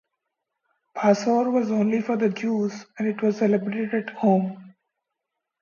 Passover 0.95 1.51
was 1.51 1.69
only 1.69 2.01
for 2.01 2.17
the 2.17 2.29
Jews 2.29 2.87
and 2.97 3.07
it 3.07 3.21
was 3.21 3.37
celebrated 3.37 3.93
at 3.93 4.09
home. 4.09 4.73